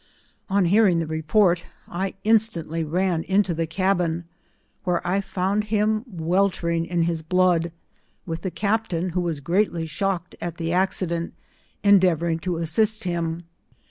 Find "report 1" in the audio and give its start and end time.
1.05-2.13